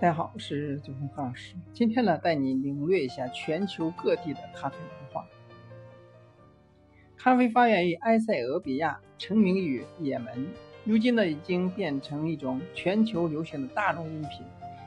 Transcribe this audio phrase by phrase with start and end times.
[0.00, 1.54] 大家好，我是九峰何老师。
[1.74, 5.26] 今天呢，带你领略一下全球各地的咖啡文化。
[7.18, 10.46] 咖啡发源于埃塞俄比亚，成名于也门，
[10.84, 14.40] 如今呢，已经变成一种全球流行的大众饮品。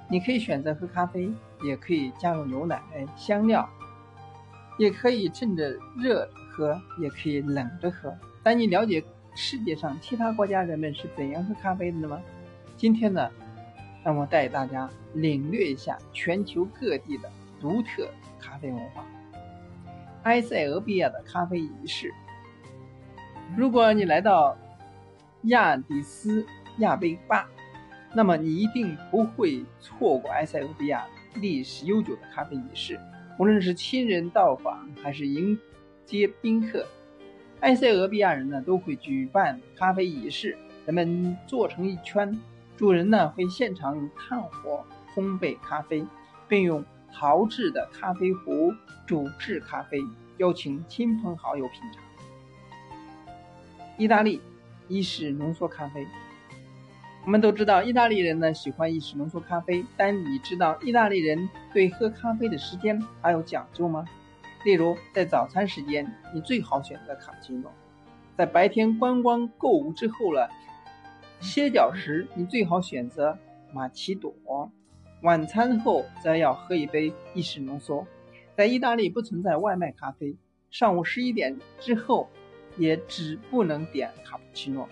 [0.10, 1.32] 你可以选择喝咖啡，
[1.64, 2.82] 也可以加入牛奶、
[3.16, 3.70] 香料，
[4.80, 8.12] 也可以趁着热喝，也可以冷着喝。
[8.41, 9.04] 但你了解
[9.36, 12.20] 世界上其他国家人们是怎样喝咖啡的吗？
[12.76, 13.30] 今天呢？
[14.03, 19.05] 那么带大家领略一下全球各地的独特咖啡文化。
[20.23, 22.13] 埃塞俄比亚的咖啡仪式。
[23.57, 24.57] 如果你来到
[25.43, 26.45] 亚的斯
[26.79, 27.48] 亚贝巴，
[28.13, 32.99] 那么你一定不会错过埃塞俄比亚历史悠久的咖啡仪式。
[33.38, 35.57] 无论是亲人到访，还是迎
[36.05, 36.85] 接宾客，
[37.62, 40.57] 埃塞俄比亚人呢都会举办咖啡仪式。
[40.85, 42.38] 人们坐成一圈。
[42.76, 46.05] 主人呢会现场用炭火烘焙咖啡，
[46.48, 48.74] 并用陶制的咖啡壶
[49.05, 49.99] 煮制咖啡，
[50.38, 52.04] 邀请亲朋好友品尝。
[53.96, 54.41] 意大利
[54.88, 56.07] 意式浓缩咖啡，
[57.24, 64.03] 我们都知道意大利人呢喜欢意式浓缩咖啡，但你知道意大利人对喝咖啡的时间还有讲究吗？
[64.66, 67.69] 例如，在早餐时间，你最好选择卡布奇诺；
[68.35, 70.50] 在白天观光购物之后了。
[71.44, 73.38] 歇脚时，你最好选择
[73.74, 74.31] 玛奇朵；
[75.24, 78.08] 晚餐后则要喝一杯意式浓缩。
[78.56, 80.38] 在意大利不存在外卖咖啡，
[80.72, 82.30] 上午十一点之后
[82.78, 84.88] 也只不能点卡布奇诺。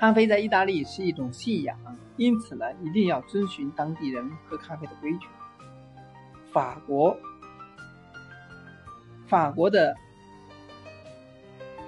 [0.00, 1.78] 咖啡在意大利是一种信仰，
[2.16, 5.28] 因此呢，一定要遵循当地人喝咖啡的规矩。
[6.52, 7.16] 法国，
[9.28, 9.96] 法国的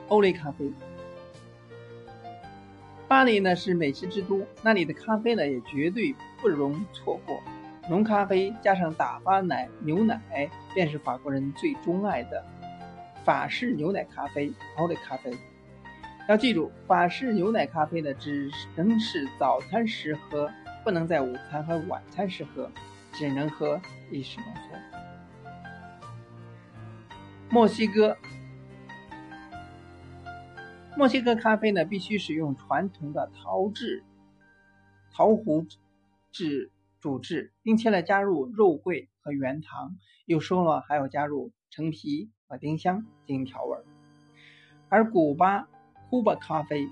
[0.07, 0.73] 欧蕾咖啡。
[3.09, 7.41] 巴黎呢是美食之都，那里的咖啡呢也绝对不容错过。
[7.89, 12.45] 浓咖啡加上打发奶牛奶，便是法国人最钟爱的
[13.25, 15.33] 法式牛奶咖啡——奥利咖啡。
[16.29, 20.51] 要记住，法式牛奶咖啡呢只能是早餐时喝，
[20.83, 22.69] 不能在午餐和晚餐时喝，
[23.13, 23.81] 只能喝
[24.11, 24.77] 意式浓缩。
[27.51, 28.17] 墨西哥。
[30.97, 34.03] 墨西哥咖啡呢，必须使用传统的陶制
[35.13, 35.67] 陶壶
[36.33, 36.71] 制
[37.01, 43.77] 煮制，并且呢加入肉桂和原糖，有时候呢还要加入橙皮和丁香进行调味。
[44.89, 45.69] 而古巴
[46.09, 46.89] 库巴咖啡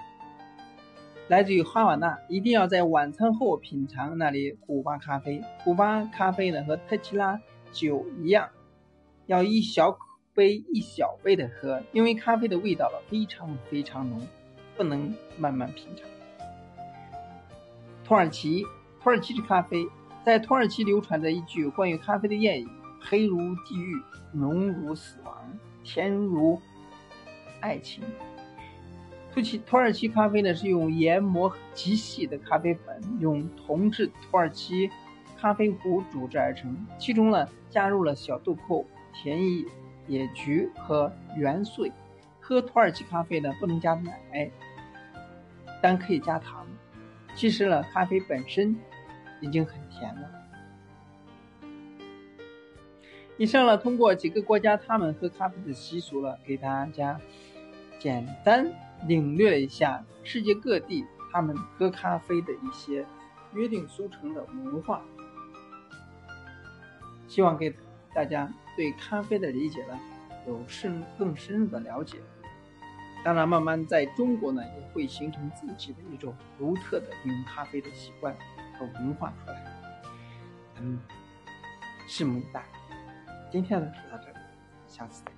[1.28, 5.42] 来自于哈瓦那，一定要在晚餐后品尝那里古巴咖啡。
[5.64, 7.40] 古巴咖啡呢和特奇拉
[7.72, 8.50] 酒一样，
[9.24, 9.98] 要一小口。
[10.34, 14.20] 杯一小杯的喝，因为咖啡的味道了非常非常浓，
[14.76, 16.08] 不能慢慢品尝。
[18.04, 18.64] 土耳其，
[19.02, 19.86] 土耳其的咖啡，
[20.24, 22.68] 在土耳其流传着一句关于咖啡的谚语：
[23.00, 24.02] 黑如地狱，
[24.32, 26.60] 浓如死亡，甜如
[27.60, 28.02] 爱情。
[29.32, 34.90] 土耳其土耳其咖啡呢是用研磨极细的咖啡粉，用铜制土耳其
[35.36, 39.64] 咖啡壶煮制而成，其中呢加入了小豆蔻、甜叶。
[40.06, 41.90] 野菊和元穗，
[42.40, 44.50] 喝土耳其咖啡呢不能加奶，
[45.82, 46.66] 但可以加糖。
[47.34, 48.76] 其实呢，咖啡本身
[49.40, 50.30] 已经很甜了。
[53.36, 57.20] 以上呢，通过几个国家他们喝咖啡的习俗了，给大家
[57.98, 58.70] 简单
[59.08, 63.04] 领略一下世界各地他们喝咖啡的一些
[63.52, 65.02] 约定俗成的文化。
[67.26, 67.74] 希望给
[68.14, 68.52] 大家。
[68.76, 69.98] 对咖啡的理解呢，
[70.46, 72.18] 有深更深入的了解。
[73.24, 78.36] 当然，慢慢在中国呢，也会形成自己的一种独特的饮用咖啡的习惯
[78.78, 79.64] 和文化出来。
[80.80, 81.00] 嗯，
[82.08, 82.64] 拭目以待。
[83.50, 84.36] 今天呢，就到这里，
[84.86, 85.33] 下次见。